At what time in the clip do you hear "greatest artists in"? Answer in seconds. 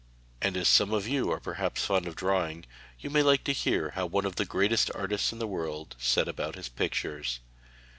4.45-5.37